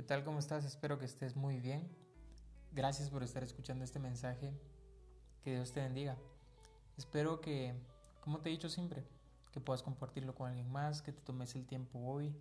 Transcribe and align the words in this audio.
¿Qué 0.00 0.06
tal? 0.06 0.24
¿Cómo 0.24 0.38
estás? 0.38 0.64
Espero 0.64 0.98
que 0.98 1.04
estés 1.04 1.36
muy 1.36 1.60
bien. 1.60 1.86
Gracias 2.72 3.10
por 3.10 3.22
estar 3.22 3.44
escuchando 3.44 3.84
este 3.84 3.98
mensaje. 3.98 4.58
Que 5.42 5.56
Dios 5.56 5.72
te 5.72 5.82
bendiga. 5.82 6.16
Espero 6.96 7.42
que, 7.42 7.74
como 8.22 8.40
te 8.40 8.48
he 8.48 8.52
dicho 8.52 8.70
siempre, 8.70 9.04
que 9.52 9.60
puedas 9.60 9.82
compartirlo 9.82 10.34
con 10.34 10.48
alguien 10.48 10.72
más, 10.72 11.02
que 11.02 11.12
te 11.12 11.20
tomes 11.20 11.54
el 11.54 11.66
tiempo 11.66 11.98
hoy 11.98 12.34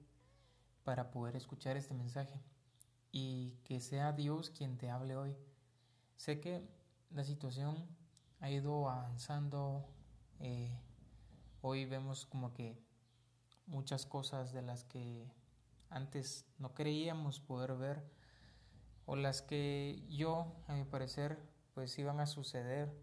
para 0.85 1.11
poder 1.11 1.35
escuchar 1.35 1.75
este 1.75 1.93
mensaje 1.93 2.39
y 3.11 3.57
que 3.65 3.81
sea 3.81 4.13
Dios 4.13 4.51
quien 4.51 4.77
te 4.77 4.89
hable 4.89 5.17
hoy. 5.17 5.35
Sé 6.15 6.39
que 6.39 6.65
la 7.09 7.25
situación 7.25 7.75
ha 8.39 8.49
ido 8.49 8.89
avanzando. 8.89 9.85
Eh, 10.39 10.71
hoy 11.59 11.83
vemos 11.83 12.25
como 12.25 12.53
que 12.53 12.81
muchas 13.65 14.05
cosas 14.05 14.53
de 14.53 14.61
las 14.61 14.85
que 14.85 15.29
antes 15.89 16.45
no 16.57 16.73
creíamos 16.73 17.39
poder 17.39 17.75
ver 17.75 18.03
o 19.05 19.15
las 19.15 19.41
que 19.41 20.05
yo, 20.07 20.55
a 20.67 20.73
mi 20.73 20.83
parecer, 20.83 21.39
pues 21.73 21.97
iban 21.97 22.19
a 22.19 22.27
suceder, 22.27 22.93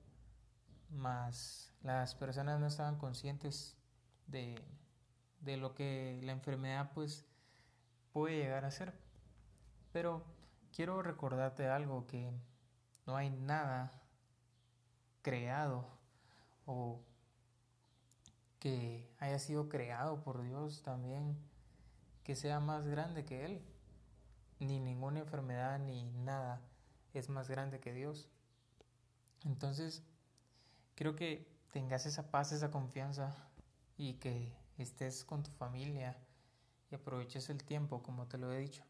mas 0.89 1.73
las 1.83 2.15
personas 2.15 2.61
no 2.61 2.69
estaban 2.69 2.97
conscientes 2.97 3.77
de, 4.29 4.63
de 5.41 5.57
lo 5.57 5.75
que 5.75 6.21
la 6.23 6.31
enfermedad 6.31 6.93
pues 6.95 7.27
puede 8.13 8.37
llegar 8.37 8.65
a 8.65 8.71
ser. 8.71 8.95
Pero 9.93 10.25
quiero 10.73 11.03
recordarte 11.03 11.67
algo 11.67 12.07
que 12.07 12.31
no 13.05 13.17
hay 13.17 13.31
nada 13.31 13.91
creado 15.23 15.89
o 16.67 17.01
que 18.61 19.13
haya 19.19 19.41
sido 19.41 19.69
creado 19.69 20.23
por 20.23 20.41
Dios 20.43 20.83
también 20.83 21.37
que 22.27 22.35
sea 22.35 22.59
más 22.59 22.89
grande 22.89 23.25
que 23.25 23.45
Él. 23.45 23.63
Ni 24.59 24.81
ninguna 24.81 25.21
enfermedad 25.21 25.79
ni 25.79 26.03
nada 26.03 26.61
es 27.15 27.29
más 27.29 27.49
grande 27.49 27.79
que 27.79 27.93
Dios. 27.93 28.29
Entonces, 29.45 30.03
creo 30.97 31.15
que 31.15 31.47
tengas 31.71 32.05
esa 32.05 32.33
paz, 32.33 32.51
esa 32.51 32.73
confianza 32.73 33.37
y 33.97 34.15
que 34.15 34.53
estés 34.77 35.25
con 35.25 35.45
tu 35.45 35.53
familia 35.53 36.19
y 36.91 36.97
aproveches 36.97 37.49
el 37.49 37.63
tiempo, 37.63 38.03
como 38.03 38.27
te 38.27 38.39
lo 38.39 38.53
he 38.53 38.59
dicho. 38.59 38.83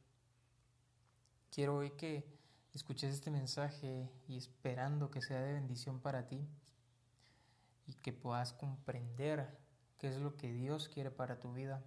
Quiero 1.50 1.77
hoy 1.77 1.91
que 1.91 2.24
escuches 2.72 3.12
este 3.12 3.30
mensaje 3.30 4.11
y 4.27 4.39
esperando 4.39 5.11
que 5.11 5.20
sea 5.20 5.42
de 5.42 5.52
bendición 5.52 6.00
para 6.00 6.27
ti 6.27 6.48
y 7.86 7.92
que 7.96 8.14
puedas 8.14 8.55
comprender 8.55 9.58
qué 9.98 10.08
es 10.08 10.16
lo 10.16 10.39
que 10.39 10.50
Dios 10.50 10.89
quiere 10.89 11.11
para 11.11 11.39
tu 11.39 11.52
vida 11.52 11.84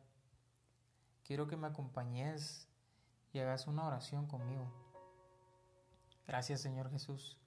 quiero 1.30 1.45
que 1.45 1.58
me 1.58 1.67
acompañes 1.67 2.67
y 3.33 3.38
hagas 3.38 3.67
una 3.67 3.85
oración 3.85 4.25
conmigo. 4.25 4.66
Gracias 6.25 6.59
Señor 6.59 6.89
Jesús. 6.89 7.38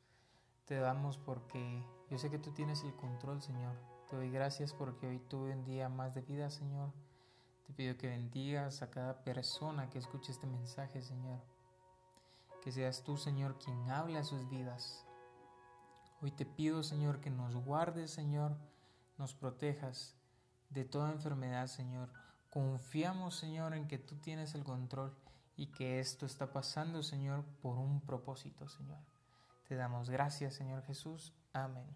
Te 0.66 0.76
damos 0.76 1.18
porque 1.18 1.84
yo 2.08 2.16
sé 2.16 2.30
que 2.30 2.38
tú 2.38 2.52
tienes 2.52 2.84
el 2.84 2.94
control, 2.94 3.42
Señor. 3.42 3.74
Te 4.08 4.14
doy 4.14 4.30
gracias 4.30 4.72
porque 4.72 5.08
hoy 5.08 5.18
tuve 5.18 5.52
un 5.52 5.64
día 5.64 5.88
más 5.88 6.14
de 6.14 6.20
vida, 6.20 6.48
Señor. 6.48 6.92
Te 7.66 7.72
pido 7.72 7.96
que 7.96 8.06
bendigas 8.06 8.82
a 8.82 8.90
cada 8.90 9.24
persona 9.24 9.90
que 9.90 9.98
escuche 9.98 10.30
este 10.30 10.46
mensaje, 10.46 11.02
Señor. 11.02 11.40
Que 12.62 12.70
seas 12.70 13.02
tú, 13.02 13.16
Señor, 13.16 13.58
quien 13.58 13.90
hable 13.90 14.16
a 14.16 14.22
sus 14.22 14.48
vidas. 14.48 15.04
Hoy 16.20 16.30
te 16.30 16.46
pido, 16.46 16.84
Señor, 16.84 17.20
que 17.20 17.30
nos 17.30 17.56
guardes, 17.56 18.12
Señor, 18.12 18.56
nos 19.18 19.34
protejas 19.34 20.14
de 20.70 20.84
toda 20.84 21.10
enfermedad, 21.10 21.66
Señor. 21.66 22.22
Confiamos, 22.52 23.34
Señor, 23.36 23.72
en 23.72 23.88
que 23.88 23.96
tú 23.96 24.16
tienes 24.16 24.54
el 24.54 24.62
control 24.62 25.16
y 25.56 25.68
que 25.68 26.00
esto 26.00 26.26
está 26.26 26.52
pasando, 26.52 27.02
Señor, 27.02 27.46
por 27.62 27.78
un 27.78 28.02
propósito, 28.02 28.68
Señor. 28.68 28.98
Te 29.66 29.74
damos 29.74 30.10
gracias, 30.10 30.52
Señor 30.52 30.82
Jesús. 30.82 31.32
Amén. 31.54 31.86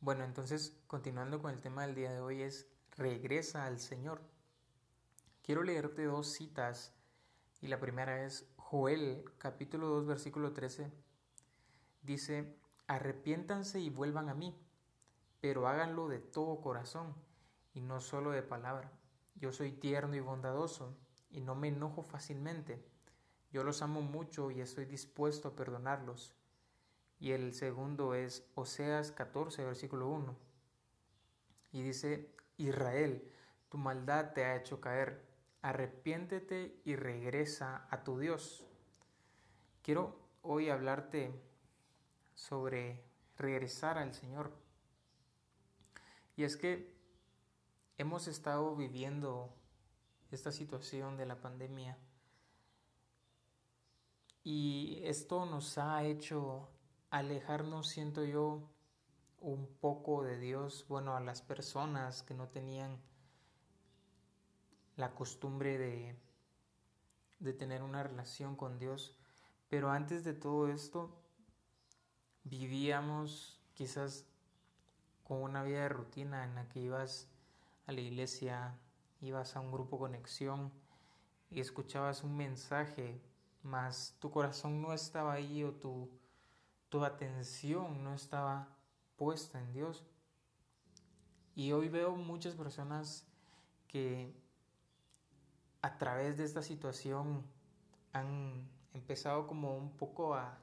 Bueno, 0.00 0.24
entonces, 0.24 0.76
continuando 0.88 1.40
con 1.40 1.52
el 1.52 1.60
tema 1.60 1.86
del 1.86 1.94
día 1.94 2.10
de 2.10 2.18
hoy 2.18 2.42
es 2.42 2.66
regresa 2.96 3.66
al 3.66 3.78
Señor. 3.78 4.20
Quiero 5.44 5.62
leerte 5.62 6.06
dos 6.06 6.32
citas 6.32 6.92
y 7.60 7.68
la 7.68 7.78
primera 7.78 8.24
es 8.24 8.50
Joel 8.56 9.30
capítulo 9.38 9.86
2 9.90 10.06
versículo 10.06 10.54
13. 10.54 10.90
Dice, 12.02 12.58
arrepiéntanse 12.88 13.78
y 13.78 13.90
vuelvan 13.90 14.28
a 14.28 14.34
mí, 14.34 14.60
pero 15.40 15.68
háganlo 15.68 16.08
de 16.08 16.18
todo 16.18 16.60
corazón 16.60 17.14
y 17.74 17.80
no 17.80 18.00
solo 18.00 18.32
de 18.32 18.42
palabra 18.42 18.90
yo 19.38 19.52
soy 19.52 19.72
tierno 19.72 20.16
y 20.16 20.20
bondadoso 20.20 20.96
y 21.30 21.40
no 21.40 21.54
me 21.54 21.68
enojo 21.68 22.02
fácilmente. 22.02 22.82
Yo 23.52 23.62
los 23.64 23.82
amo 23.82 24.00
mucho 24.02 24.50
y 24.50 24.60
estoy 24.60 24.86
dispuesto 24.86 25.48
a 25.48 25.56
perdonarlos. 25.56 26.34
Y 27.18 27.32
el 27.32 27.54
segundo 27.54 28.14
es 28.14 28.46
Oseas 28.54 29.12
14, 29.12 29.64
versículo 29.64 30.08
1. 30.08 30.36
Y 31.72 31.82
dice, 31.82 32.34
Israel, 32.56 33.30
tu 33.68 33.78
maldad 33.78 34.32
te 34.32 34.44
ha 34.44 34.56
hecho 34.56 34.80
caer. 34.80 35.24
Arrepiéntete 35.62 36.80
y 36.84 36.96
regresa 36.96 37.86
a 37.90 38.04
tu 38.04 38.18
Dios. 38.18 38.64
Quiero 39.82 40.18
hoy 40.42 40.70
hablarte 40.70 41.32
sobre 42.34 43.02
regresar 43.36 43.98
al 43.98 44.14
Señor. 44.14 44.52
Y 46.36 46.44
es 46.44 46.56
que 46.56 46.95
hemos 47.98 48.28
estado 48.28 48.76
viviendo 48.76 49.54
esta 50.30 50.52
situación 50.52 51.16
de 51.16 51.26
la 51.26 51.40
pandemia 51.40 51.98
y 54.44 55.00
esto 55.02 55.44
nos 55.46 55.76
ha 55.78 56.04
hecho 56.04 56.68
alejarnos, 57.10 57.88
siento 57.88 58.24
yo, 58.24 58.70
un 59.40 59.66
poco 59.80 60.22
de 60.22 60.38
Dios, 60.38 60.86
bueno, 60.88 61.16
a 61.16 61.20
las 61.20 61.42
personas 61.42 62.22
que 62.22 62.34
no 62.34 62.48
tenían 62.48 63.00
la 64.96 65.14
costumbre 65.14 65.78
de, 65.78 66.16
de 67.40 67.52
tener 67.52 67.82
una 67.82 68.02
relación 68.02 68.56
con 68.56 68.78
Dios. 68.78 69.16
Pero 69.68 69.90
antes 69.90 70.22
de 70.22 70.32
todo 70.32 70.68
esto, 70.68 71.10
vivíamos 72.44 73.60
quizás 73.74 74.26
con 75.24 75.42
una 75.42 75.64
vida 75.64 75.80
de 75.80 75.88
rutina 75.88 76.44
en 76.44 76.54
la 76.54 76.68
que 76.68 76.80
ibas 76.80 77.28
a 77.86 77.92
la 77.92 78.00
iglesia, 78.00 78.78
ibas 79.20 79.56
a 79.56 79.60
un 79.60 79.72
grupo 79.72 79.98
conexión 79.98 80.72
y 81.50 81.60
escuchabas 81.60 82.24
un 82.24 82.36
mensaje, 82.36 83.20
mas 83.62 84.16
tu 84.20 84.30
corazón 84.30 84.82
no 84.82 84.92
estaba 84.92 85.32
ahí 85.32 85.62
o 85.62 85.72
tu, 85.72 86.10
tu 86.88 87.04
atención 87.04 88.02
no 88.02 88.14
estaba 88.14 88.68
puesta 89.16 89.60
en 89.60 89.72
Dios. 89.72 90.04
Y 91.54 91.72
hoy 91.72 91.88
veo 91.88 92.16
muchas 92.16 92.54
personas 92.54 93.26
que 93.88 94.34
a 95.80 95.96
través 95.96 96.36
de 96.36 96.44
esta 96.44 96.62
situación 96.62 97.44
han 98.12 98.68
empezado 98.92 99.46
como 99.46 99.76
un 99.76 99.96
poco 99.96 100.34
a, 100.34 100.58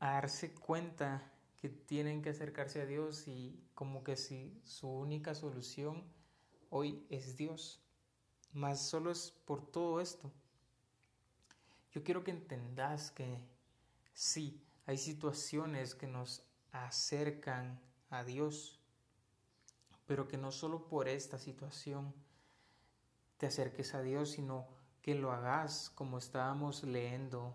a 0.00 0.10
darse 0.12 0.52
cuenta 0.54 1.31
que 1.62 1.68
tienen 1.68 2.22
que 2.22 2.30
acercarse 2.30 2.82
a 2.82 2.86
Dios 2.86 3.28
y 3.28 3.56
como 3.76 4.02
que 4.02 4.16
si 4.16 4.60
su 4.64 4.88
única 4.88 5.32
solución 5.32 6.02
hoy 6.70 7.06
es 7.08 7.36
Dios. 7.36 7.80
Más 8.52 8.84
solo 8.84 9.12
es 9.12 9.30
por 9.30 9.64
todo 9.70 10.00
esto. 10.00 10.32
Yo 11.92 12.02
quiero 12.02 12.24
que 12.24 12.32
entendas 12.32 13.12
que 13.12 13.38
sí, 14.12 14.60
hay 14.86 14.98
situaciones 14.98 15.94
que 15.94 16.08
nos 16.08 16.42
acercan 16.72 17.80
a 18.10 18.24
Dios, 18.24 18.80
pero 20.08 20.26
que 20.26 20.38
no 20.38 20.50
solo 20.50 20.88
por 20.88 21.06
esta 21.06 21.38
situación 21.38 22.12
te 23.38 23.46
acerques 23.46 23.94
a 23.94 24.02
Dios, 24.02 24.32
sino 24.32 24.66
que 25.00 25.14
lo 25.14 25.30
hagas 25.30 25.90
como 25.94 26.18
estábamos 26.18 26.82
leyendo 26.82 27.54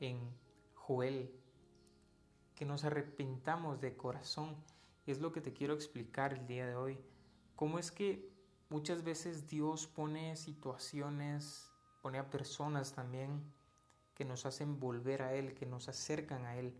en 0.00 0.18
Joel 0.74 1.45
que 2.56 2.64
nos 2.64 2.84
arrepintamos 2.84 3.80
de 3.80 3.96
corazón. 3.96 4.56
Y 5.06 5.12
es 5.12 5.20
lo 5.20 5.30
que 5.30 5.40
te 5.40 5.52
quiero 5.52 5.74
explicar 5.74 6.32
el 6.32 6.46
día 6.46 6.66
de 6.66 6.74
hoy. 6.74 6.98
Cómo 7.54 7.78
es 7.78 7.92
que 7.92 8.28
muchas 8.70 9.04
veces 9.04 9.46
Dios 9.46 9.86
pone 9.86 10.34
situaciones, 10.34 11.70
pone 12.02 12.18
a 12.18 12.28
personas 12.30 12.92
también 12.92 13.44
que 14.14 14.24
nos 14.24 14.46
hacen 14.46 14.80
volver 14.80 15.22
a 15.22 15.34
Él, 15.34 15.54
que 15.54 15.66
nos 15.66 15.88
acercan 15.88 16.46
a 16.46 16.56
Él. 16.56 16.74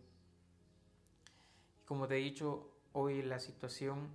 Como 1.85 2.09
te 2.09 2.17
he 2.17 2.21
dicho, 2.21 2.73
hoy 2.93 3.23
la 3.23 3.39
situación 3.39 4.09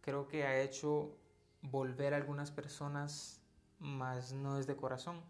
creo 0.00 0.26
que 0.26 0.44
ha 0.44 0.60
hecho 0.60 1.16
volver 1.62 2.12
a 2.12 2.16
algunas 2.16 2.50
personas, 2.50 3.40
mas 3.78 4.32
no 4.32 4.58
es 4.58 4.66
de 4.66 4.76
corazón. 4.76 5.22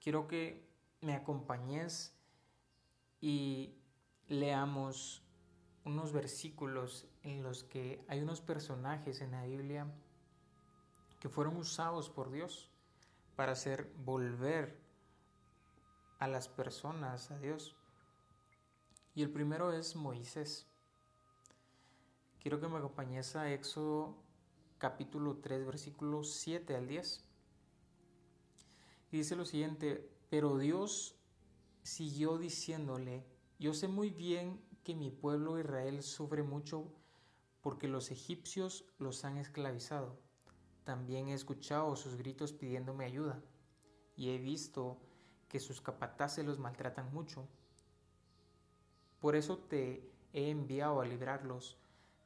Quiero 0.00 0.28
que 0.28 0.70
me 1.00 1.14
acompañes 1.14 2.14
y 3.20 3.74
leamos 4.28 5.22
unos 5.84 6.12
versículos 6.12 7.06
en 7.22 7.42
los 7.42 7.64
que 7.64 8.04
hay 8.08 8.20
unos 8.20 8.40
personajes 8.40 9.20
en 9.20 9.32
la 9.32 9.44
Biblia 9.44 9.86
que 11.20 11.28
fueron 11.28 11.56
usados 11.56 12.08
por 12.08 12.30
Dios 12.30 12.70
para 13.36 13.52
hacer 13.52 13.92
volver 14.04 14.80
a 16.18 16.28
las 16.28 16.48
personas 16.48 17.30
a 17.30 17.38
Dios. 17.38 17.76
Y 19.14 19.22
el 19.22 19.30
primero 19.30 19.72
es 19.72 19.96
Moisés. 19.96 20.66
Quiero 22.40 22.60
que 22.60 22.68
me 22.68 22.78
acompañes 22.78 23.36
a 23.36 23.52
Éxodo 23.52 24.16
capítulo 24.78 25.38
3, 25.38 25.66
versículos 25.66 26.32
7 26.34 26.74
al 26.76 26.86
10. 26.86 27.24
Y 29.12 29.16
dice 29.18 29.36
lo 29.36 29.44
siguiente, 29.44 30.10
pero 30.30 30.56
Dios 30.56 31.19
siguió 31.82 32.38
diciéndole, 32.38 33.24
yo 33.58 33.74
sé 33.74 33.88
muy 33.88 34.10
bien 34.10 34.60
que 34.84 34.94
mi 34.94 35.10
pueblo 35.10 35.58
Israel 35.58 36.02
sufre 36.02 36.42
mucho 36.42 36.92
porque 37.60 37.88
los 37.88 38.10
egipcios 38.10 38.84
los 38.98 39.24
han 39.24 39.36
esclavizado. 39.36 40.18
También 40.84 41.28
he 41.28 41.34
escuchado 41.34 41.94
sus 41.96 42.16
gritos 42.16 42.52
pidiéndome 42.52 43.04
ayuda 43.04 43.42
y 44.16 44.30
he 44.30 44.38
visto 44.38 44.98
que 45.48 45.60
sus 45.60 45.80
capataces 45.80 46.44
los 46.44 46.58
maltratan 46.58 47.12
mucho. 47.12 47.46
Por 49.20 49.36
eso 49.36 49.58
te 49.58 50.10
he 50.32 50.50
enviado 50.50 51.00
a 51.00 51.06
librarlos 51.06 51.76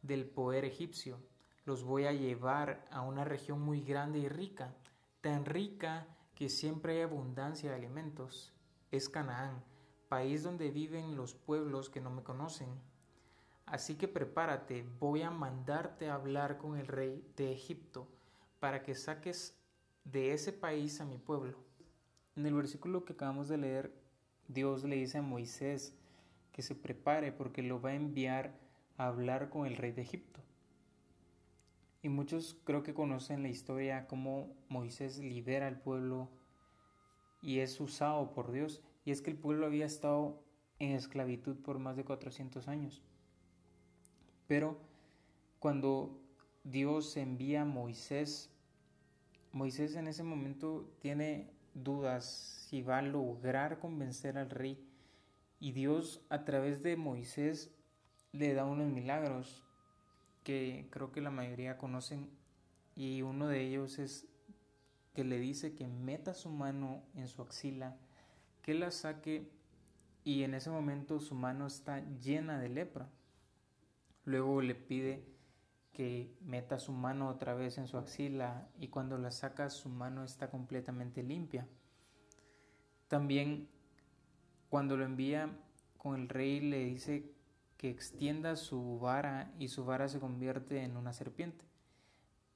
del 0.02 0.26
poder 0.26 0.64
egipcio. 0.64 1.18
Los 1.64 1.82
voy 1.82 2.04
a 2.04 2.12
llevar 2.12 2.86
a 2.90 3.00
una 3.00 3.24
región 3.24 3.60
muy 3.60 3.80
grande 3.80 4.18
y 4.18 4.28
rica, 4.28 4.74
tan 5.20 5.44
rica 5.44 6.06
que 6.34 6.48
siempre 6.48 6.96
hay 6.96 7.02
abundancia 7.02 7.70
de 7.70 7.76
alimentos. 7.76 8.52
Es 8.94 9.08
Canaán, 9.08 9.60
país 10.08 10.44
donde 10.44 10.70
viven 10.70 11.16
los 11.16 11.34
pueblos 11.34 11.90
que 11.90 12.00
no 12.00 12.10
me 12.10 12.22
conocen. 12.22 12.68
Así 13.66 13.96
que 13.96 14.06
prepárate, 14.06 14.86
voy 15.00 15.22
a 15.22 15.32
mandarte 15.32 16.08
a 16.08 16.14
hablar 16.14 16.58
con 16.58 16.78
el 16.78 16.86
rey 16.86 17.28
de 17.36 17.50
Egipto 17.50 18.06
para 18.60 18.84
que 18.84 18.94
saques 18.94 19.58
de 20.04 20.32
ese 20.32 20.52
país 20.52 21.00
a 21.00 21.04
mi 21.04 21.18
pueblo. 21.18 21.58
En 22.36 22.46
el 22.46 22.54
versículo 22.54 23.04
que 23.04 23.14
acabamos 23.14 23.48
de 23.48 23.58
leer, 23.58 23.92
Dios 24.46 24.84
le 24.84 24.94
dice 24.94 25.18
a 25.18 25.22
Moisés 25.22 25.92
que 26.52 26.62
se 26.62 26.76
prepare 26.76 27.32
porque 27.32 27.62
lo 27.62 27.82
va 27.82 27.90
a 27.90 27.94
enviar 27.94 28.54
a 28.96 29.08
hablar 29.08 29.50
con 29.50 29.66
el 29.66 29.76
rey 29.76 29.90
de 29.90 30.02
Egipto. 30.02 30.40
Y 32.00 32.10
muchos 32.10 32.56
creo 32.62 32.84
que 32.84 32.94
conocen 32.94 33.42
la 33.42 33.48
historia 33.48 34.06
cómo 34.06 34.54
Moisés 34.68 35.18
libera 35.18 35.66
al 35.66 35.80
pueblo 35.80 36.28
y 37.44 37.60
es 37.60 37.78
usado 37.78 38.32
por 38.32 38.50
Dios. 38.50 38.80
Y 39.04 39.10
es 39.10 39.20
que 39.20 39.30
el 39.30 39.36
pueblo 39.36 39.66
había 39.66 39.84
estado 39.84 40.42
en 40.78 40.92
esclavitud 40.92 41.56
por 41.56 41.78
más 41.78 41.96
de 41.96 42.04
400 42.04 42.66
años. 42.68 43.02
Pero 44.48 44.78
cuando 45.58 46.18
Dios 46.64 47.16
envía 47.18 47.62
a 47.62 47.66
Moisés, 47.66 48.50
Moisés 49.52 49.94
en 49.94 50.08
ese 50.08 50.22
momento 50.22 50.90
tiene 51.00 51.50
dudas 51.74 52.24
si 52.68 52.82
va 52.82 52.98
a 52.98 53.02
lograr 53.02 53.78
convencer 53.78 54.38
al 54.38 54.48
rey 54.48 54.82
y 55.60 55.72
Dios 55.72 56.22
a 56.30 56.44
través 56.44 56.82
de 56.82 56.96
Moisés 56.96 57.70
le 58.32 58.54
da 58.54 58.64
unos 58.64 58.90
milagros 58.90 59.62
que 60.44 60.88
creo 60.90 61.12
que 61.12 61.20
la 61.20 61.30
mayoría 61.30 61.78
conocen 61.78 62.30
y 62.94 63.22
uno 63.22 63.48
de 63.48 63.62
ellos 63.62 63.98
es 63.98 64.26
que 65.14 65.24
le 65.24 65.38
dice 65.38 65.74
que 65.74 65.86
meta 65.86 66.34
su 66.34 66.50
mano 66.50 67.02
en 67.14 67.28
su 67.28 67.40
axila, 67.40 67.96
que 68.62 68.74
la 68.74 68.90
saque 68.90 69.48
y 70.24 70.42
en 70.42 70.54
ese 70.54 70.70
momento 70.70 71.20
su 71.20 71.34
mano 71.34 71.66
está 71.66 72.00
llena 72.18 72.58
de 72.58 72.68
lepra. 72.68 73.08
Luego 74.24 74.60
le 74.60 74.74
pide 74.74 75.24
que 75.92 76.34
meta 76.40 76.78
su 76.80 76.92
mano 76.92 77.28
otra 77.28 77.54
vez 77.54 77.78
en 77.78 77.86
su 77.86 77.96
axila 77.96 78.68
y 78.78 78.88
cuando 78.88 79.16
la 79.16 79.30
saca 79.30 79.70
su 79.70 79.88
mano 79.88 80.24
está 80.24 80.50
completamente 80.50 81.22
limpia. 81.22 81.68
También 83.06 83.68
cuando 84.68 84.96
lo 84.96 85.04
envía 85.04 85.56
con 85.96 86.20
el 86.20 86.28
rey 86.28 86.60
le 86.60 86.84
dice 86.84 87.30
que 87.76 87.90
extienda 87.90 88.56
su 88.56 88.98
vara 88.98 89.52
y 89.58 89.68
su 89.68 89.84
vara 89.84 90.08
se 90.08 90.18
convierte 90.18 90.82
en 90.82 90.96
una 90.96 91.12
serpiente. 91.12 91.64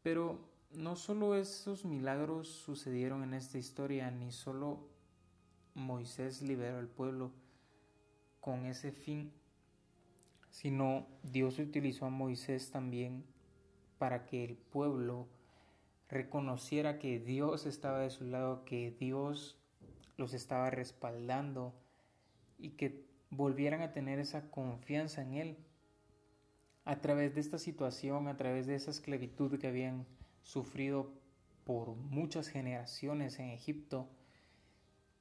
Pero 0.02 0.48
no 0.70 0.96
solo 0.96 1.34
esos 1.34 1.84
milagros 1.84 2.48
sucedieron 2.48 3.22
en 3.22 3.34
esta 3.34 3.58
historia, 3.58 4.10
ni 4.10 4.32
solo 4.32 4.88
Moisés 5.74 6.42
liberó 6.42 6.78
al 6.78 6.88
pueblo 6.88 7.32
con 8.40 8.66
ese 8.66 8.92
fin, 8.92 9.32
sino 10.50 11.06
Dios 11.22 11.58
utilizó 11.58 12.06
a 12.06 12.10
Moisés 12.10 12.70
también 12.70 13.24
para 13.98 14.26
que 14.26 14.44
el 14.44 14.56
pueblo 14.56 15.28
reconociera 16.08 16.98
que 16.98 17.18
Dios 17.18 17.66
estaba 17.66 18.00
de 18.00 18.10
su 18.10 18.24
lado, 18.24 18.64
que 18.64 18.90
Dios 18.90 19.58
los 20.16 20.34
estaba 20.34 20.70
respaldando 20.70 21.74
y 22.58 22.70
que 22.70 23.06
volvieran 23.30 23.82
a 23.82 23.92
tener 23.92 24.18
esa 24.18 24.50
confianza 24.50 25.22
en 25.22 25.34
Él. 25.34 25.56
A 26.84 27.00
través 27.00 27.34
de 27.34 27.40
esta 27.40 27.58
situación, 27.58 28.28
a 28.28 28.36
través 28.36 28.66
de 28.66 28.74
esa 28.74 28.90
esclavitud 28.90 29.58
que 29.58 29.66
habían 29.66 30.06
sufrido 30.48 31.12
por 31.64 31.94
muchas 31.94 32.48
generaciones 32.48 33.38
en 33.38 33.50
Egipto, 33.50 34.08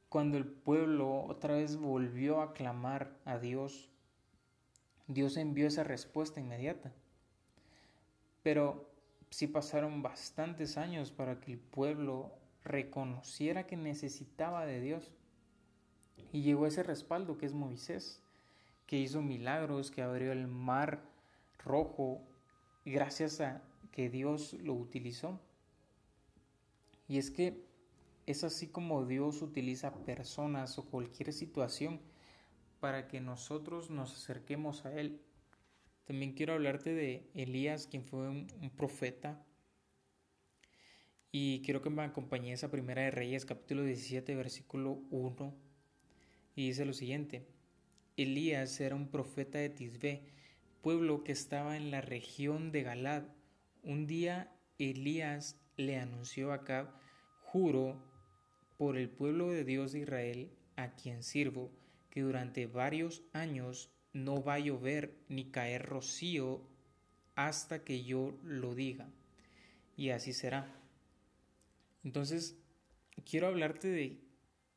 cuando 0.07 0.38
el 0.38 0.45
pueblo 0.45 1.25
otra 1.25 1.56
vez 1.56 1.75
volvió 1.75 2.41
a 2.41 2.53
clamar 2.53 3.12
a 3.25 3.38
Dios, 3.38 3.89
Dios 5.07 5.35
envió 5.35 5.68
esa 5.68 5.83
respuesta 5.83 6.39
inmediata. 6.39 6.94
Pero 8.41 8.89
sí 9.29 9.47
pasaron 9.47 10.01
bastantes 10.01 10.77
años 10.77 11.12
para 11.12 11.41
que 11.41 11.51
el 11.51 11.59
pueblo 11.59 12.31
reconociera 12.63 13.68
que 13.68 13.75
necesitaba 13.75 14.65
de 14.65 14.80
Dios. 14.80 15.12
Y 16.31 16.44
llegó 16.44 16.68
ese 16.68 16.83
respaldo 16.83 17.38
que 17.38 17.47
es 17.47 17.53
Moisés, 17.53 18.21
que 18.85 18.97
hizo 18.97 19.21
milagros, 19.21 19.91
que 19.91 20.03
abrió 20.03 20.31
el 20.31 20.47
mar 20.47 21.01
rojo, 21.65 22.21
gracias 22.85 23.41
a 23.41 23.62
que 23.97 24.11
Dios 24.11 24.53
lo 24.61 24.75
utilizó. 24.75 25.41
Y 27.07 27.17
es 27.17 27.31
que 27.31 27.65
es 28.27 28.44
así 28.44 28.67
como 28.67 29.07
Dios 29.07 29.41
utiliza 29.41 29.91
personas 30.05 30.77
o 30.77 30.85
cualquier 30.85 31.33
situación 31.33 31.99
para 32.79 33.07
que 33.07 33.21
nosotros 33.21 33.89
nos 33.89 34.13
acerquemos 34.13 34.85
a 34.85 34.94
Él. 34.94 35.19
También 36.05 36.33
quiero 36.33 36.53
hablarte 36.53 36.94
de 36.94 37.27
Elías, 37.33 37.88
quien 37.88 38.03
fue 38.05 38.29
un, 38.29 38.47
profeta. 38.77 39.44
Y 41.31 41.63
quiero 41.63 41.81
que 41.81 41.89
me 41.89 42.04
acompañes 42.04 42.63
a 42.63 42.69
Primera 42.69 43.01
de 43.01 43.09
Reyes, 43.09 43.47
capítulo 43.47 43.83
17, 43.83 44.35
versículo 44.35 45.01
1. 45.09 45.56
Y 46.56 46.68
dice 46.68 46.85
lo 46.85 46.94
siguiente. 46.94 47.47
Elías 48.16 48.80
era 48.80 48.94
un 48.94 49.07
profeta 49.07 49.57
de 49.57 49.69
Tisbé, 49.69 50.21
pueblo 50.83 51.23
que 51.23 51.31
estaba 51.31 51.77
en 51.77 51.89
la 51.89 52.01
región 52.01 52.71
de 52.71 52.83
Galad. 52.83 53.23
Un 53.83 54.07
día 54.07 54.51
Elías 54.77 55.59
le 55.77 55.97
anunció 55.97 56.51
a 56.51 56.55
Acab, 56.55 56.89
juro 57.41 58.01
por 58.77 58.97
el 58.97 59.09
pueblo 59.09 59.49
de 59.49 59.63
Dios 59.63 59.91
de 59.91 59.99
Israel, 59.99 60.51
a 60.75 60.95
quien 60.95 61.23
sirvo, 61.23 61.71
que 62.09 62.21
durante 62.21 62.67
varios 62.67 63.23
años 63.33 63.89
no 64.13 64.43
va 64.43 64.55
a 64.55 64.59
llover 64.59 65.17
ni 65.29 65.51
caer 65.51 65.85
rocío 65.85 66.61
hasta 67.35 67.83
que 67.83 68.03
yo 68.03 68.37
lo 68.43 68.75
diga. 68.75 69.09
Y 69.95 70.09
así 70.09 70.33
será. 70.33 70.73
Entonces, 72.03 72.57
quiero 73.29 73.47
hablarte 73.47 73.87
de 73.87 74.19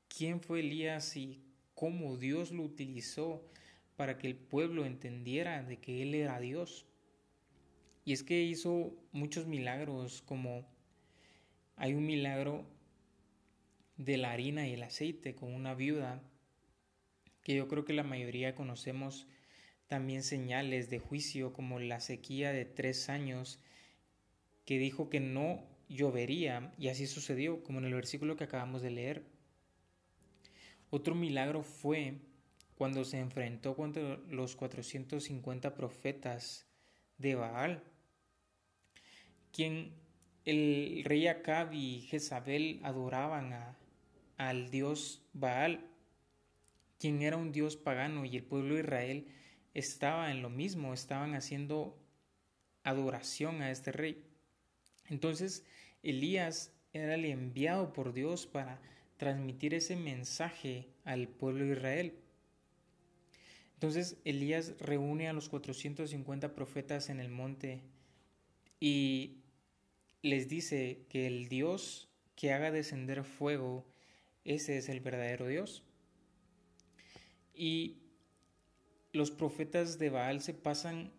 quién 0.08 0.40
fue 0.40 0.60
Elías 0.60 1.16
y 1.16 1.42
cómo 1.74 2.16
Dios 2.16 2.52
lo 2.52 2.62
utilizó 2.62 3.42
para 3.96 4.18
que 4.18 4.26
el 4.26 4.36
pueblo 4.36 4.84
entendiera 4.84 5.62
de 5.62 5.78
que 5.78 6.02
Él 6.02 6.14
era 6.14 6.40
Dios. 6.40 6.86
Y 8.04 8.12
es 8.12 8.22
que 8.22 8.42
hizo 8.42 8.94
muchos 9.12 9.46
milagros, 9.46 10.22
como 10.22 10.66
hay 11.76 11.94
un 11.94 12.06
milagro 12.06 12.66
de 13.96 14.16
la 14.16 14.32
harina 14.32 14.66
y 14.66 14.72
el 14.72 14.82
aceite 14.82 15.34
con 15.34 15.54
una 15.54 15.74
viuda, 15.74 16.22
que 17.42 17.54
yo 17.54 17.68
creo 17.68 17.84
que 17.84 17.92
la 17.92 18.02
mayoría 18.02 18.54
conocemos 18.54 19.26
también 19.86 20.22
señales 20.22 20.88
de 20.88 20.98
juicio 20.98 21.52
como 21.52 21.80
la 21.80 22.00
sequía 22.00 22.52
de 22.52 22.64
tres 22.64 23.08
años, 23.08 23.60
que 24.64 24.78
dijo 24.78 25.10
que 25.10 25.20
no 25.20 25.66
llovería, 25.88 26.72
y 26.78 26.88
así 26.88 27.06
sucedió, 27.06 27.62
como 27.62 27.80
en 27.80 27.86
el 27.86 27.94
versículo 27.94 28.36
que 28.36 28.44
acabamos 28.44 28.82
de 28.82 28.90
leer. 28.90 29.24
Otro 30.90 31.14
milagro 31.14 31.62
fue 31.62 32.20
cuando 32.76 33.04
se 33.04 33.18
enfrentó 33.18 33.74
contra 33.74 34.16
los 34.28 34.56
450 34.56 35.74
profetas 35.74 36.69
de 37.20 37.34
Baal, 37.34 37.82
quien 39.52 39.92
el 40.44 41.02
rey 41.04 41.26
Acab 41.26 41.72
y 41.72 42.00
Jezabel 42.08 42.80
adoraban 42.82 43.52
a, 43.52 43.76
al 44.36 44.70
dios 44.70 45.22
Baal, 45.32 45.86
quien 46.98 47.22
era 47.22 47.36
un 47.36 47.52
dios 47.52 47.76
pagano, 47.76 48.24
y 48.24 48.36
el 48.36 48.42
pueblo 48.42 48.74
de 48.74 48.80
Israel 48.80 49.26
estaba 49.74 50.30
en 50.30 50.42
lo 50.42 50.50
mismo, 50.50 50.94
estaban 50.94 51.34
haciendo 51.34 51.96
adoración 52.82 53.62
a 53.62 53.70
este 53.70 53.92
rey. 53.92 54.24
Entonces 55.08 55.64
Elías 56.02 56.72
era 56.92 57.14
el 57.14 57.24
enviado 57.26 57.92
por 57.92 58.12
Dios 58.12 58.46
para 58.46 58.80
transmitir 59.16 59.74
ese 59.74 59.96
mensaje 59.96 60.88
al 61.04 61.28
pueblo 61.28 61.66
de 61.66 61.72
Israel. 61.72 62.14
Entonces 63.80 64.18
Elías 64.26 64.74
reúne 64.78 65.30
a 65.30 65.32
los 65.32 65.48
450 65.48 66.54
profetas 66.54 67.08
en 67.08 67.18
el 67.18 67.30
monte 67.30 67.80
y 68.78 69.38
les 70.20 70.50
dice 70.50 71.06
que 71.08 71.26
el 71.26 71.48
Dios 71.48 72.10
que 72.36 72.52
haga 72.52 72.70
descender 72.70 73.24
fuego, 73.24 73.86
ese 74.44 74.76
es 74.76 74.90
el 74.90 75.00
verdadero 75.00 75.46
Dios. 75.46 75.82
Y 77.54 78.02
los 79.12 79.30
profetas 79.30 79.98
de 79.98 80.10
Baal 80.10 80.42
se 80.42 80.52
pasan 80.52 81.10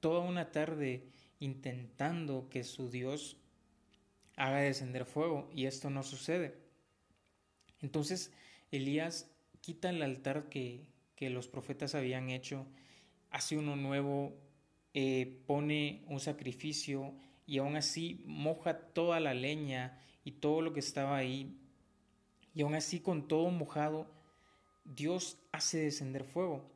toda 0.00 0.22
una 0.22 0.50
tarde 0.50 1.04
intentando 1.38 2.48
que 2.50 2.64
su 2.64 2.90
Dios 2.90 3.36
haga 4.34 4.58
descender 4.58 5.04
fuego 5.04 5.48
y 5.54 5.66
esto 5.66 5.88
no 5.88 6.02
sucede. 6.02 6.58
Entonces 7.80 8.32
Elías 8.72 9.30
quita 9.60 9.90
el 9.90 10.02
altar 10.02 10.48
que, 10.48 10.91
que 11.22 11.30
los 11.30 11.46
profetas 11.46 11.94
habían 11.94 12.30
hecho, 12.30 12.66
hace 13.30 13.56
uno 13.56 13.76
nuevo, 13.76 14.36
eh, 14.92 15.40
pone 15.46 16.02
un 16.08 16.18
sacrificio 16.18 17.14
y 17.46 17.58
aún 17.58 17.76
así 17.76 18.24
moja 18.26 18.76
toda 18.76 19.20
la 19.20 19.32
leña 19.32 20.00
y 20.24 20.32
todo 20.32 20.62
lo 20.62 20.72
que 20.72 20.80
estaba 20.80 21.16
ahí. 21.16 21.56
Y 22.56 22.62
aún 22.62 22.74
así 22.74 22.98
con 22.98 23.28
todo 23.28 23.50
mojado, 23.50 24.10
Dios 24.84 25.38
hace 25.52 25.78
descender 25.78 26.24
fuego. 26.24 26.68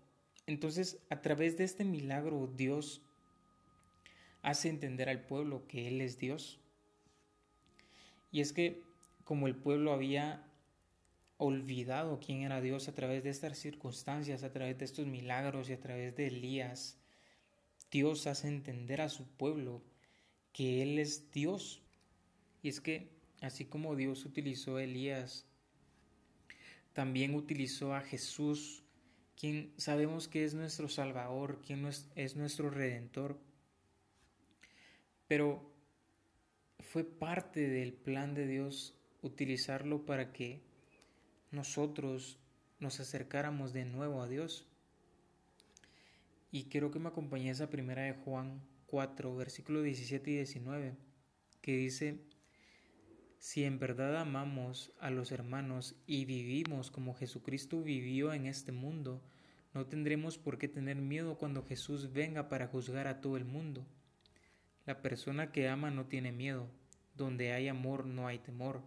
Entonces, 0.46 1.00
a 1.10 1.20
través 1.22 1.58
de 1.58 1.64
este 1.64 1.84
milagro, 1.84 2.48
Dios 2.54 3.02
hace 4.42 4.68
entender 4.68 5.08
al 5.08 5.26
pueblo 5.26 5.66
que 5.66 5.88
Él 5.88 6.00
es 6.00 6.20
Dios. 6.20 6.60
Y 8.30 8.42
es 8.42 8.52
que 8.52 8.80
como 9.24 9.48
el 9.48 9.56
pueblo 9.56 9.92
había 9.92 10.45
olvidado 11.38 12.18
quién 12.18 12.42
era 12.42 12.60
Dios 12.60 12.88
a 12.88 12.94
través 12.94 13.22
de 13.22 13.30
estas 13.30 13.58
circunstancias, 13.58 14.42
a 14.42 14.52
través 14.52 14.78
de 14.78 14.84
estos 14.84 15.06
milagros 15.06 15.68
y 15.68 15.74
a 15.74 15.80
través 15.80 16.16
de 16.16 16.28
Elías, 16.28 16.98
Dios 17.90 18.26
hace 18.26 18.48
entender 18.48 19.00
a 19.00 19.08
su 19.08 19.26
pueblo 19.26 19.82
que 20.52 20.82
Él 20.82 20.98
es 20.98 21.30
Dios. 21.30 21.82
Y 22.62 22.68
es 22.68 22.80
que 22.80 23.10
así 23.40 23.66
como 23.66 23.96
Dios 23.96 24.24
utilizó 24.24 24.76
a 24.76 24.84
Elías, 24.84 25.46
también 26.92 27.34
utilizó 27.34 27.94
a 27.94 28.00
Jesús, 28.00 28.82
quien 29.38 29.74
sabemos 29.76 30.28
que 30.28 30.44
es 30.44 30.54
nuestro 30.54 30.88
Salvador, 30.88 31.60
quien 31.60 31.86
es 32.14 32.36
nuestro 32.36 32.70
Redentor. 32.70 33.38
Pero 35.28 35.70
fue 36.80 37.04
parte 37.04 37.68
del 37.68 37.92
plan 37.92 38.34
de 38.34 38.46
Dios 38.46 38.94
utilizarlo 39.20 40.06
para 40.06 40.32
que 40.32 40.65
nosotros 41.56 42.38
nos 42.78 43.00
acercáramos 43.00 43.72
de 43.72 43.86
nuevo 43.86 44.22
a 44.22 44.28
Dios. 44.28 44.66
Y 46.52 46.64
quiero 46.64 46.90
que 46.90 46.98
me 46.98 47.08
acompañes 47.08 47.60
a 47.60 47.70
primera 47.70 48.02
de 48.02 48.12
Juan 48.12 48.62
4, 48.86 49.34
versículos 49.34 49.82
17 49.82 50.30
y 50.30 50.34
19, 50.36 50.94
que 51.62 51.76
dice, 51.76 52.20
si 53.38 53.64
en 53.64 53.78
verdad 53.78 54.16
amamos 54.18 54.92
a 55.00 55.10
los 55.10 55.32
hermanos 55.32 55.96
y 56.06 56.26
vivimos 56.26 56.90
como 56.90 57.14
Jesucristo 57.14 57.82
vivió 57.82 58.32
en 58.32 58.46
este 58.46 58.70
mundo, 58.70 59.22
no 59.72 59.86
tendremos 59.86 60.38
por 60.38 60.58
qué 60.58 60.68
tener 60.68 60.96
miedo 60.96 61.36
cuando 61.38 61.64
Jesús 61.64 62.12
venga 62.12 62.48
para 62.48 62.68
juzgar 62.68 63.06
a 63.06 63.20
todo 63.20 63.36
el 63.36 63.44
mundo. 63.44 63.86
La 64.84 65.02
persona 65.02 65.52
que 65.52 65.68
ama 65.68 65.90
no 65.90 66.06
tiene 66.06 66.32
miedo. 66.32 66.68
Donde 67.14 67.52
hay 67.52 67.68
amor 67.68 68.06
no 68.06 68.26
hay 68.26 68.38
temor. 68.38 68.82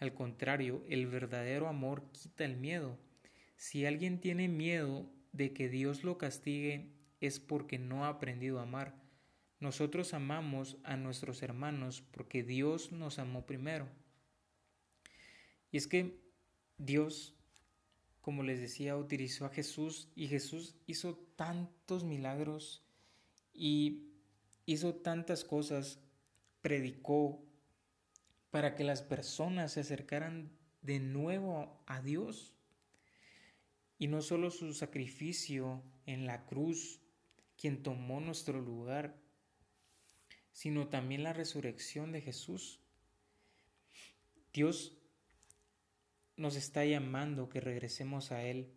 Al 0.00 0.14
contrario, 0.14 0.82
el 0.88 1.06
verdadero 1.06 1.68
amor 1.68 2.10
quita 2.10 2.46
el 2.46 2.56
miedo. 2.56 2.98
Si 3.56 3.84
alguien 3.84 4.18
tiene 4.18 4.48
miedo 4.48 5.06
de 5.32 5.52
que 5.52 5.68
Dios 5.68 6.04
lo 6.04 6.16
castigue, 6.16 6.94
es 7.20 7.38
porque 7.38 7.78
no 7.78 8.06
ha 8.06 8.08
aprendido 8.08 8.58
a 8.58 8.62
amar. 8.62 8.94
Nosotros 9.60 10.14
amamos 10.14 10.78
a 10.84 10.96
nuestros 10.96 11.42
hermanos 11.42 12.02
porque 12.12 12.42
Dios 12.42 12.92
nos 12.92 13.18
amó 13.18 13.44
primero. 13.44 13.88
Y 15.70 15.76
es 15.76 15.86
que 15.86 16.18
Dios, 16.78 17.36
como 18.22 18.42
les 18.42 18.58
decía, 18.58 18.96
utilizó 18.96 19.44
a 19.44 19.50
Jesús 19.50 20.08
y 20.14 20.28
Jesús 20.28 20.76
hizo 20.86 21.18
tantos 21.36 22.04
milagros 22.04 22.82
y 23.52 24.06
hizo 24.64 24.94
tantas 24.94 25.44
cosas, 25.44 26.00
predicó 26.62 27.44
para 28.50 28.74
que 28.74 28.84
las 28.84 29.02
personas 29.02 29.72
se 29.72 29.80
acercaran 29.80 30.50
de 30.82 30.98
nuevo 30.98 31.82
a 31.86 32.00
Dios. 32.00 32.54
Y 33.98 34.08
no 34.08 34.22
solo 34.22 34.50
su 34.50 34.72
sacrificio 34.72 35.82
en 36.06 36.26
la 36.26 36.46
cruz, 36.46 37.00
quien 37.56 37.82
tomó 37.82 38.20
nuestro 38.20 38.60
lugar, 38.60 39.20
sino 40.52 40.88
también 40.88 41.22
la 41.22 41.32
resurrección 41.32 42.10
de 42.12 42.22
Jesús. 42.22 42.80
Dios 44.52 44.96
nos 46.36 46.56
está 46.56 46.84
llamando 46.84 47.48
que 47.50 47.60
regresemos 47.60 48.32
a 48.32 48.42
Él. 48.42 48.72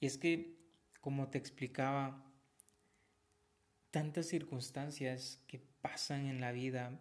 Y 0.00 0.06
es 0.06 0.16
que, 0.16 0.56
como 1.00 1.28
te 1.28 1.38
explicaba, 1.38 2.24
tantas 3.90 4.26
circunstancias 4.26 5.42
que 5.46 5.58
pasan 5.58 6.26
en 6.26 6.40
la 6.40 6.52
vida 6.52 6.98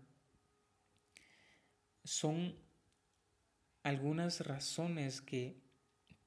son 2.05 2.55
algunas 3.83 4.45
razones 4.45 5.21
que 5.21 5.59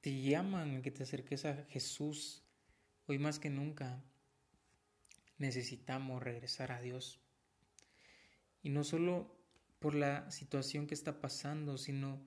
te 0.00 0.20
llaman 0.20 0.76
a 0.76 0.82
que 0.82 0.90
te 0.90 1.04
acerques 1.04 1.44
a 1.44 1.64
Jesús. 1.70 2.42
Hoy 3.06 3.18
más 3.18 3.38
que 3.38 3.48
nunca 3.48 4.02
necesitamos 5.38 6.22
regresar 6.22 6.72
a 6.72 6.80
Dios. 6.80 7.20
Y 8.60 8.70
no 8.70 8.82
solo 8.82 9.38
por 9.78 9.94
la 9.94 10.30
situación 10.32 10.88
que 10.88 10.94
está 10.94 11.20
pasando, 11.20 11.78
sino 11.78 12.26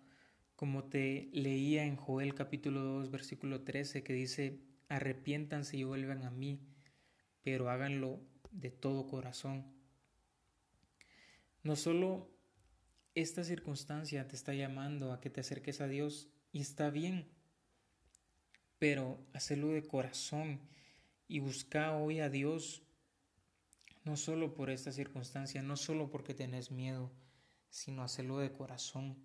como 0.55 0.85
te 0.85 1.29
leía 1.33 1.83
en 1.83 1.97
Joel 1.97 2.33
capítulo 2.33 2.81
2 2.81 3.11
versículo 3.11 3.63
13 3.63 4.03
que 4.03 4.13
dice, 4.13 4.61
arrepiéntanse 4.87 5.75
y 5.75 5.83
vuelvan 5.83 6.23
a 6.23 6.31
mí, 6.31 6.61
pero 7.43 7.69
háganlo 7.69 8.21
de 8.51 8.71
todo 8.71 9.07
corazón. 9.07 9.65
No 11.63 11.75
solo 11.75 12.31
esta 13.15 13.43
circunstancia 13.43 14.27
te 14.27 14.35
está 14.35 14.53
llamando 14.53 15.11
a 15.11 15.19
que 15.19 15.29
te 15.29 15.41
acerques 15.41 15.81
a 15.81 15.87
Dios 15.87 16.29
y 16.51 16.61
está 16.61 16.89
bien, 16.89 17.27
pero 18.79 19.19
hacerlo 19.33 19.69
de 19.69 19.85
corazón 19.85 20.61
y 21.27 21.39
busca 21.39 21.95
hoy 21.95 22.19
a 22.19 22.29
Dios 22.29 22.83
no 24.03 24.17
solo 24.17 24.53
por 24.53 24.69
esta 24.69 24.91
circunstancia, 24.91 25.61
no 25.61 25.77
solo 25.77 26.09
porque 26.09 26.33
tenés 26.33 26.71
miedo, 26.71 27.11
sino 27.69 28.03
hacerlo 28.03 28.39
de 28.39 28.51
corazón. 28.51 29.17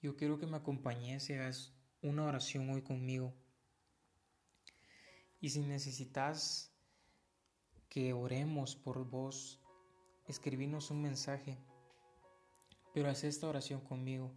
Yo 0.00 0.16
quiero 0.16 0.38
que 0.38 0.46
me 0.46 0.56
acompañes 0.56 1.28
y 1.28 1.34
hagas 1.34 1.72
una 2.00 2.24
oración 2.24 2.70
hoy 2.70 2.82
conmigo. 2.82 3.34
Y 5.40 5.50
si 5.50 5.60
necesitas 5.60 6.72
que 7.88 8.12
oremos 8.12 8.74
por 8.74 9.04
vos, 9.08 9.60
escribinos 10.26 10.90
un 10.90 11.02
mensaje, 11.02 11.58
pero 12.92 13.08
haz 13.08 13.24
esta 13.24 13.48
oración 13.48 13.80
conmigo. 13.80 14.34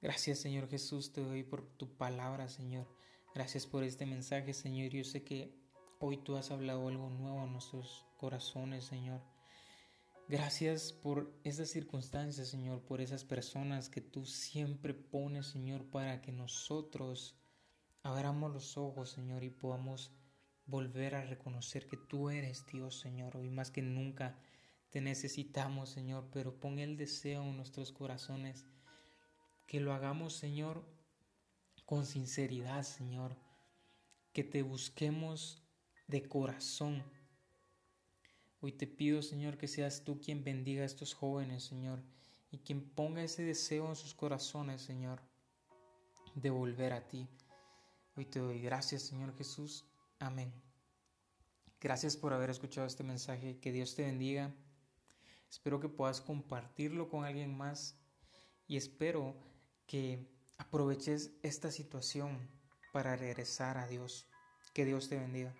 Gracias 0.00 0.40
Señor 0.40 0.68
Jesús, 0.68 1.12
te 1.12 1.22
doy 1.22 1.42
por 1.42 1.66
tu 1.76 1.96
palabra 1.96 2.48
Señor. 2.48 2.86
Gracias 3.34 3.66
por 3.66 3.84
este 3.84 4.06
mensaje 4.06 4.52
Señor. 4.52 4.90
Yo 4.90 5.04
sé 5.04 5.24
que 5.24 5.54
hoy 6.00 6.16
tú 6.18 6.36
has 6.36 6.50
hablado 6.50 6.88
algo 6.88 7.10
nuevo 7.10 7.44
en 7.44 7.52
nuestros 7.52 8.06
corazones 8.16 8.84
Señor. 8.84 9.22
Gracias 10.28 10.92
por 10.92 11.38
estas 11.44 11.68
circunstancias, 11.70 12.48
Señor, 12.48 12.82
por 12.84 13.00
esas 13.00 13.24
personas 13.24 13.88
que 13.88 14.00
tú 14.00 14.24
siempre 14.24 14.94
pones, 14.94 15.46
Señor, 15.46 15.84
para 15.90 16.22
que 16.22 16.32
nosotros 16.32 17.36
abramos 18.02 18.52
los 18.52 18.78
ojos, 18.78 19.10
Señor, 19.10 19.44
y 19.44 19.50
podamos 19.50 20.12
volver 20.64 21.16
a 21.16 21.24
reconocer 21.24 21.86
que 21.86 21.96
tú 21.96 22.30
eres 22.30 22.64
Dios, 22.66 22.98
Señor. 23.00 23.36
Hoy 23.36 23.50
más 23.50 23.70
que 23.70 23.82
nunca 23.82 24.38
te 24.92 25.00
necesitamos, 25.00 25.88
Señor, 25.88 26.28
pero 26.30 26.60
pon 26.60 26.78
el 26.78 26.98
deseo 26.98 27.42
en 27.42 27.56
nuestros 27.56 27.92
corazones 27.92 28.66
que 29.66 29.80
lo 29.80 29.94
hagamos, 29.94 30.34
Señor, 30.34 30.84
con 31.86 32.04
sinceridad, 32.04 32.82
Señor. 32.82 33.34
Que 34.34 34.44
te 34.44 34.60
busquemos 34.60 35.62
de 36.08 36.28
corazón. 36.28 37.02
Hoy 38.60 38.72
te 38.72 38.86
pido, 38.86 39.22
Señor, 39.22 39.56
que 39.56 39.66
seas 39.66 40.04
tú 40.04 40.20
quien 40.20 40.44
bendiga 40.44 40.82
a 40.82 40.86
estos 40.86 41.14
jóvenes, 41.14 41.64
Señor, 41.64 42.02
y 42.50 42.58
quien 42.58 42.86
ponga 42.90 43.24
ese 43.24 43.44
deseo 43.44 43.88
en 43.88 43.96
sus 43.96 44.14
corazones, 44.14 44.82
Señor, 44.82 45.22
de 46.34 46.50
volver 46.50 46.92
a 46.92 47.08
ti. 47.08 47.26
Hoy 48.14 48.26
te 48.26 48.40
doy 48.40 48.60
gracias, 48.60 49.02
Señor 49.02 49.34
Jesús. 49.38 49.86
Amén. 50.18 50.52
Gracias 51.80 52.14
por 52.14 52.34
haber 52.34 52.50
escuchado 52.50 52.86
este 52.86 53.04
mensaje. 53.04 53.58
Que 53.58 53.72
Dios 53.72 53.94
te 53.94 54.04
bendiga. 54.04 54.54
Espero 55.52 55.80
que 55.80 55.90
puedas 55.90 56.22
compartirlo 56.22 57.10
con 57.10 57.26
alguien 57.26 57.54
más 57.54 58.00
y 58.66 58.78
espero 58.78 59.36
que 59.86 60.26
aproveches 60.56 61.38
esta 61.42 61.70
situación 61.70 62.50
para 62.90 63.16
regresar 63.16 63.76
a 63.76 63.86
Dios. 63.86 64.30
Que 64.72 64.86
Dios 64.86 65.10
te 65.10 65.18
bendiga. 65.18 65.54